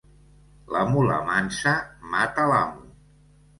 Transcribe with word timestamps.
La 0.75 0.81
mula 0.93 1.19
mansa 1.27 1.75
mata 2.17 2.49
l'amo. 2.55 2.91